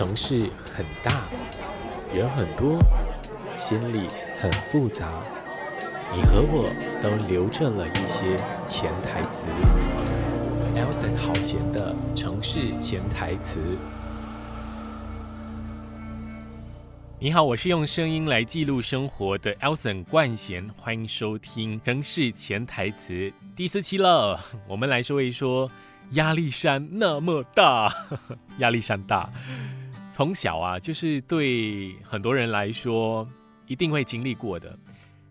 [0.00, 1.24] 城市很大，
[2.14, 2.78] 人很多，
[3.54, 4.08] 心里
[4.40, 5.12] 很复杂。
[6.16, 6.64] 你和我
[7.02, 8.34] 都留着了一些
[8.66, 9.46] 潜台词。
[10.74, 13.60] Elson 好闲的城市潜台词。
[17.18, 23.12] 你好，我是用声音来记录生活的 Elson 冠贤，欢迎收听《城市潜台词》
[23.54, 24.40] 第四期了。
[24.66, 25.70] 我们来说一说
[26.12, 27.94] 压力山那么大，
[28.56, 29.28] 压力山大。
[30.20, 33.26] 从小啊，就是对很多人来说
[33.66, 34.78] 一定会经历过的，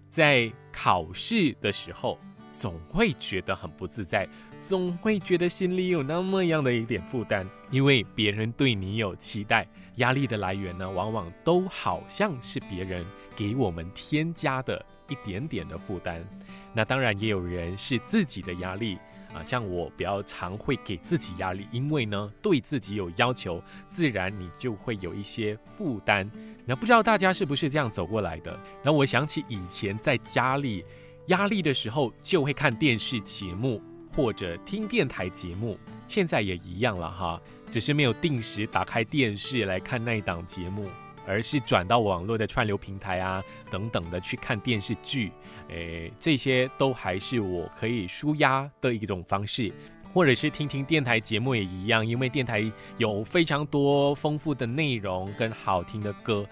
[0.09, 2.17] 在考试的时候，
[2.49, 4.27] 总会觉得很不自在。
[4.57, 16.27] 总会觉得心里有那么样的一点负担，因为别人对你有期待，压力的来源呢，往往都好像是别人给我们添加的一点点的负担。
[16.73, 18.97] 那当然也有人是自己的压力
[19.33, 26.29] 啊，像我比较常会给自己压力，因为呢对自己有要求，自然你就会有一些负担。
[26.65, 28.59] 那不知道大家是不是这样走过来的？
[28.83, 30.83] 那我想起以前在家里
[31.27, 33.81] 压力的时候，就会看电视节目。
[34.11, 40.89] 或者听电台节目，现在也一样了哈，只是没有定时打开电视来看那一档节目，
[41.27, 45.31] 而是转到网络的串流平台啊等等的去看电视剧，
[45.69, 49.71] 诶，这些都还是我可以舒压的一种方式，
[50.13, 56.45] 或者是听听电台节目也一样，因为电台有非常多丰富的内容跟好听的歌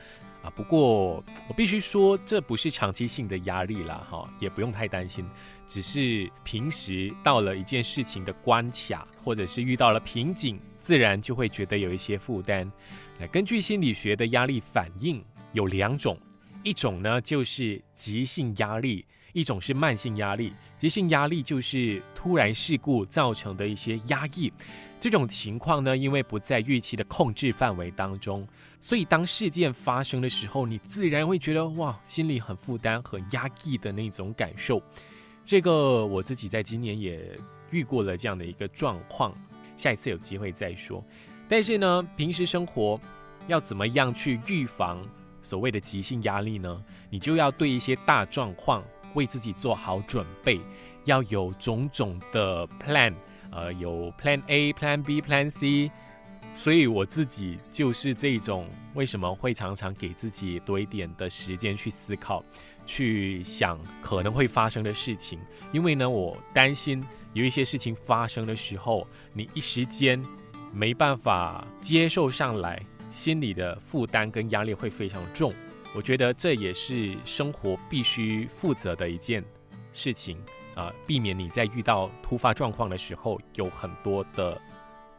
[0.44, 0.50] 啊。
[0.52, 5.28] 不过我必须说，这不是长期性的压力啦，哈，也不用太担心。
[5.68, 12.72] 只是平时到了一件事情的关卡，或者是遇到了瓶颈，自然就会觉得有一些负担。
[13.20, 15.24] 那根据心理学的压力反应
[15.54, 16.18] 有两种，
[16.64, 20.54] 一种呢就是急性压力，一种是慢性压力。
[20.78, 24.54] 急性压力就是突然事故造成的一些压抑。
[25.00, 28.48] 这种情况呢，因为不在预期的控制范围当中，
[28.80, 34.82] 所以当事件发生的时候，你自然会觉得哇，心里很负担、很压抑的那种感受。
[35.46, 37.40] 这个我自己在今年也
[37.72, 39.36] 遇过了这样的一个状况，
[39.76, 41.04] 下一次有机会再说。
[41.48, 43.00] 但是呢，平时生活
[43.48, 45.04] 要怎么样去预防
[45.42, 46.84] 所谓的急性压力呢？
[47.10, 50.60] 你就要对一些大状况为自己做好准备，
[51.06, 53.14] 要有种种的 plan。
[53.50, 55.90] 呃，有 Plan A、Plan B、Plan C，
[56.58, 62.44] 所以我自己就是这种，为什么会常常给自己多一点的时间去思考，
[62.86, 65.40] 去想可能会发生的事情？
[65.72, 70.22] 因为呢，我担心有一些事情发生的时候，你一时间
[70.74, 75.54] 没办法接受上来，心理的负担跟压力会非常重。
[75.96, 79.44] 我觉得这也是生活必须负责的一件
[79.94, 80.38] 事情。
[80.76, 84.62] 啊，避免你在遇到突发状况的时候，有很多的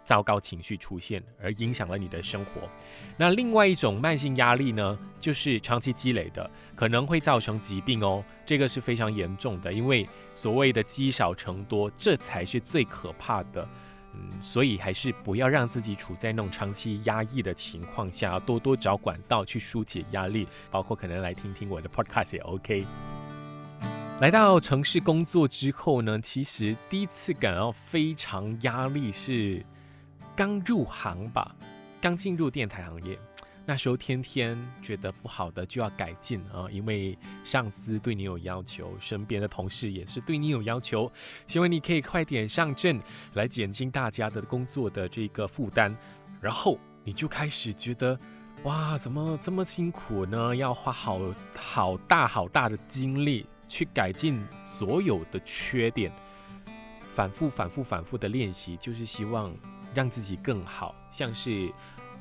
[0.04, 2.60] 糟糕情绪出现，而影响了你的生活。
[3.16, 8.24] 那另外一种慢性压力呢，就是长期积累的，可能会造成疾病哦。
[8.46, 13.68] 这个是非常严重的，因为所谓的积少成多，这才是最可怕的。
[14.14, 22.86] 嗯，所以还是不要让自己处在那种长期压抑的情况下，要多多找管道去疏解压力，包括可能来听听我的 podcast 也 OK。
[24.20, 29.64] 来到城市工作之后呢，其实第一次感到非常压力是
[30.34, 31.54] 刚入行吧，
[32.00, 33.16] 刚进入电台行业，
[33.68, 41.12] 那时候天天觉得不好的就要改进啊，因为上司对你有要求，身边的同事也是对你有要求，
[41.46, 42.98] 希望你可以快点上阵，
[43.34, 45.94] 来减轻大家的工作的这个负担，
[46.40, 48.18] 然后你就开始觉得，
[48.62, 50.56] 哇，怎么这么辛苦呢？
[50.56, 51.20] 要花好
[51.54, 53.46] 好大好大的精力。
[53.70, 56.10] 去改进所有的缺点，
[57.12, 59.54] 反复、反复、反复的练习，就是希望
[59.92, 61.70] 让自己更好，像是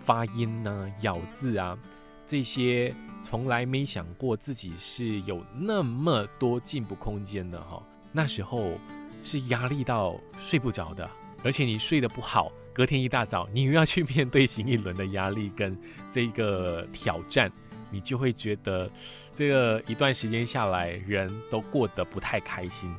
[0.08, 1.78] 发音呐、啊、咬字啊
[2.26, 7.84] 这些，从来没想过自己是有那么多进步空间的哈。
[8.14, 8.80] 那时候
[9.22, 11.10] 是压力到睡不着的，
[11.44, 15.78] 而且你睡得不好，隔天一大早你又要去面对新一轮的压力跟
[16.10, 17.52] 这个挑战。
[17.90, 18.90] 你就会觉得，
[19.34, 22.94] 这个一段时间下来，人都过得不太开心。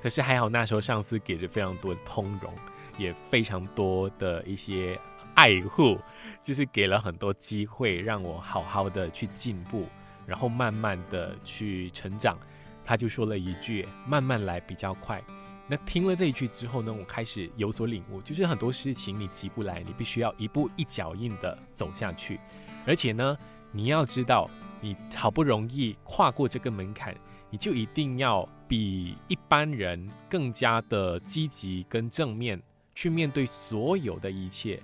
[0.00, 2.52] 可是还好，那时候上司给了非常多的通融，
[2.96, 4.96] 也非常多的一些
[5.34, 5.98] 爱护，
[6.42, 9.86] 就是给了很多机会让我好好的去进步，
[10.26, 12.38] 然后慢慢的去成长。
[12.84, 15.22] 他就说了一句：“慢慢来比较快。”
[15.68, 22.38] 那听了这一句之后呢，我开始有所领悟，就是很多事情你急不来，你必须要一步一脚印的走下去，
[22.86, 23.36] 而且呢。
[23.74, 24.50] 你要知道，
[24.82, 27.16] 你好不容易跨过这个门槛，
[27.48, 32.62] 你就一定要比一般人更加的积极跟正面
[32.94, 34.78] 去面对所有的一切。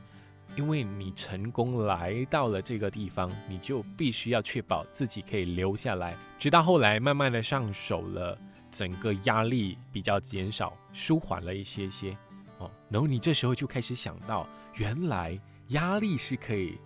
[0.57, 8.37] 因为你成功来到了这个地方，你就必须要确保自己可以留下来，直到后来慢慢的上手了，
[8.71, 12.17] 整个压力比较减少，舒缓了一些些。
[12.59, 16.77] 哦，然后你这时候就开始想到，原来压力是可以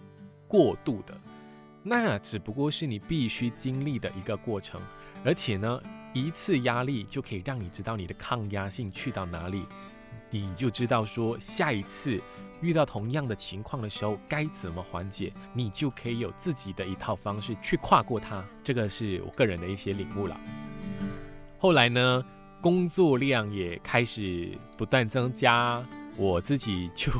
[0.46, 1.18] 过渡的，
[1.82, 4.78] 那只不过是你必须经历的一个过程，
[5.24, 5.82] 而且呢，
[6.12, 9.64] 一次压力就可以让你知道你的抗压性去到哪里，
[10.40, 12.20] 你就知道说下一次。
[12.60, 15.32] 遇到同样的情况的时候，该怎么缓解？
[15.52, 18.44] 你就可以有自己的一套方式去跨过它。
[18.62, 20.40] 这个是我个人的一些领悟了。
[21.58, 22.24] 后来呢，
[22.60, 25.84] 工作量也开始不断增加，
[26.16, 27.10] 我自己就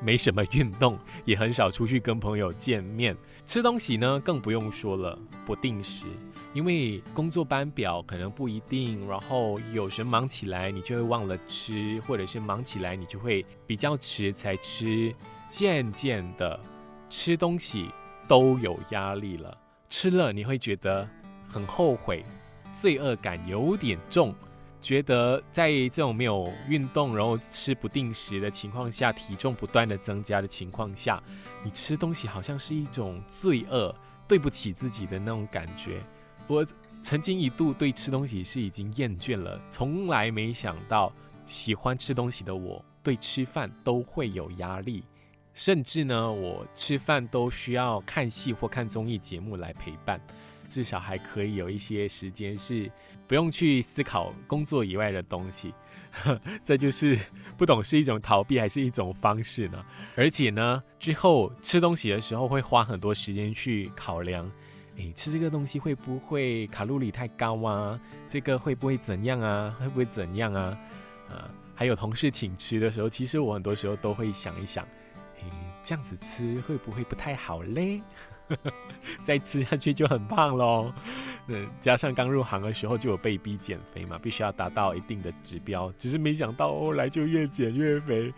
[0.00, 3.16] 没什么运动，也很少出去跟朋友见面。
[3.44, 6.06] 吃东西呢，更不用说了，不定时。
[6.54, 15.12] 因为工作班表可能不一定，然后有时忙起来你就会忘了吃，或者是忙起来你就会比较迟才吃，
[15.48, 16.58] 渐渐的
[17.10, 17.90] 吃东西
[18.28, 19.58] 都有压力了，
[19.90, 21.06] 吃了你会觉得
[21.48, 22.24] 很后悔，
[22.72, 24.32] 罪恶感有点重，
[24.80, 31.20] 觉得在这种没有运动，然后吃不定时的情况下，体重不断的增加的情况下，
[31.64, 33.92] 你吃东西好像是一种罪恶，
[34.28, 36.00] 对不起自己的那种感觉。
[36.46, 36.64] 我
[37.02, 41.12] 曾经一度对吃东西是已经厌倦了，从来没想到
[41.46, 45.04] 喜欢吃东西的我对吃饭都会有压力，
[45.54, 50.20] 甚至呢，我吃饭都需要看戏或看综艺节目来陪伴，
[50.68, 52.90] 至少还可以有一些时间是
[53.26, 55.72] 不用去思考工作以外的东西。
[56.62, 57.18] 这就是
[57.56, 59.84] 不懂是一种逃避还是一种方式呢？
[60.14, 64.50] 而且呢，之后吃东西的时候会花很多时间去考量。
[64.96, 67.98] 诶，吃这个东西会不会卡路里太高啊？
[68.28, 69.74] 这个会不会怎样啊？
[69.80, 70.78] 会不会怎样啊？
[71.28, 74.84] 啊，还有同事请吃的时候，其实我很多时候都会想一想，
[75.40, 75.44] 诶，
[75.82, 78.00] 这样子吃会不会不太好嘞？
[79.24, 80.92] 再吃下去就很胖喽。
[81.48, 88.32] 嗯，加上刚入行的时候就有被逼减肥嘛，必须要达到一定的指标，只是没想到后来就越减越肥。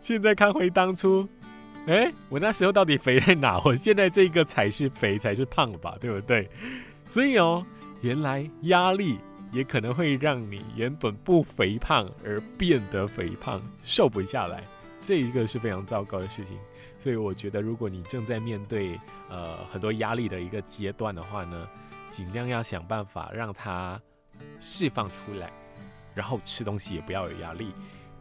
[0.00, 1.26] 现在看回当初。
[1.86, 3.60] 哎，我那时候到底肥在哪？
[3.64, 6.48] 我现在这个才是肥，才是胖吧，对不对？
[7.06, 7.64] 所以哦，
[8.00, 9.18] 原来压力
[9.52, 14.64] 也可能会让你原本不肥胖而变得肥胖，瘦不下来，
[15.02, 16.56] 这一个是非常糟糕的事情。
[16.96, 18.98] 所以我觉得，如果你正在面对
[19.28, 21.68] 呃很多压力的一个阶段的话呢，
[22.08, 24.00] 尽量要想办法让它
[24.58, 25.52] 释放出来，
[26.14, 27.74] 然后吃东西也不要有压力。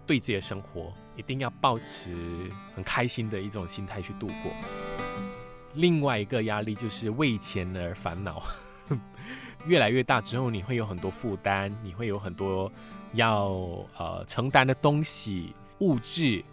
[0.05, 2.13] 对自己的生活一定要保持
[2.75, 4.51] 很开心的一种心态去度过。
[5.75, 8.43] 另外一个压力就是为钱而烦恼，
[9.65, 12.71] 越来越大之后，你会有很多负担，你会有很多
[13.13, 13.49] 要
[13.97, 16.43] 呃承担的东西、物质，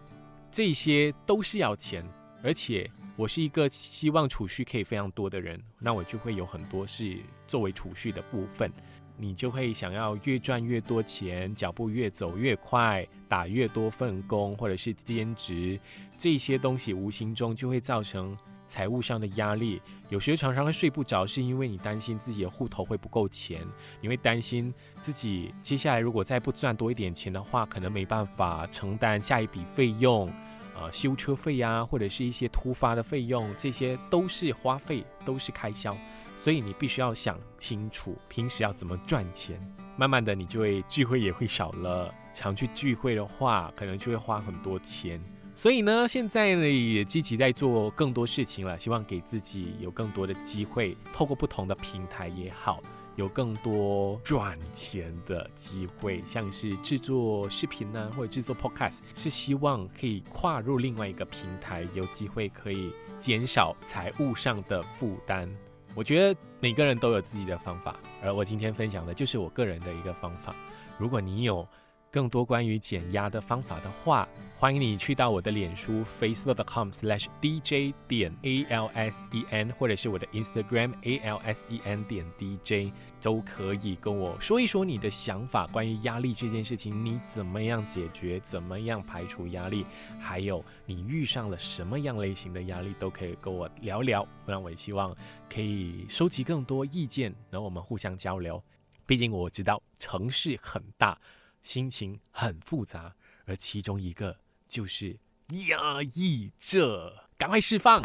[0.50, 2.05] 这些都是要钱。
[2.43, 8.73] 而且我是一个希望储蓄可以非常多的人，那我就会有很多是作为储蓄的部分。
[9.20, 15.78] 你就会想要越赚越多钱，脚步越走越快，打越多份工，或者是兼职，
[16.17, 18.34] 这些东西无形中就会造成
[18.67, 19.82] 财务上的压力。
[20.08, 23.61] 有时候常常会睡不着，是因为你担心自己的户头会不够钱，
[24.00, 24.72] 你会担心
[25.02, 30.32] 自己接下来如果再不赚多一点钱的话，可能没办法承担下一笔费用，
[30.75, 35.94] 呃， 修车费呀，或者是一些突发的费用，这些都是花费，都是开销。
[36.42, 39.61] 所以你必须要想清楚，平时要怎么赚钱。
[39.94, 42.14] 慢慢的，你就会聚会也会少了。
[42.32, 45.23] 常去聚会的话，可能就会花很多钱。
[45.54, 52.82] 所以呢，现在呢也积极在做更多事情了，希望给自己有更多的机会，透过不同的平台也好，
[53.16, 65.54] 有更多赚钱的机会，像是制作视频呢，或者制作 Podcast，是希望可以跨入另外一个平台，有机会可以减少财务上的负担。
[65.94, 70.54] 我觉得每个人都有自己的方法，而我今天分享的就是我个人的一个方法。
[70.99, 71.66] 如果你有
[72.11, 85.67] 更多关于减压的方法的话，欢迎你去到我的脸书 facebook.com/slash dj 点 alsen，或者是我的 Instagram alsen 点 dj，都可以跟我说一说你的想法。
[85.69, 88.40] 关于压力这件事情，你怎么样解决？
[88.40, 89.87] 怎么样排除压力？
[90.19, 94.26] 还有你遇上了什么样类型的压力，都可以跟我聊聊。
[94.47, 95.17] 让我也希望
[95.49, 98.61] 可以收集更多意见，然后我们互相交流。
[99.07, 101.17] 毕竟我知道城市很大。
[101.62, 103.14] 心情很复杂，
[103.45, 104.38] 而其中一个
[104.69, 108.00] 就是压抑着，赶快释放。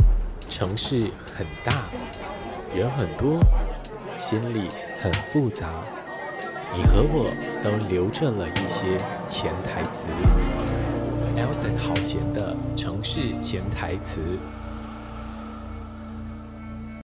[0.49, 1.87] 城市很大，
[2.75, 3.39] 人很多，
[4.17, 4.67] 心里
[5.01, 5.83] 很复杂。
[6.75, 7.25] 你和我
[7.63, 8.97] 都留着了一些
[9.27, 10.09] 潜台词。
[11.35, 14.37] Elson 好闲的城市潜台词。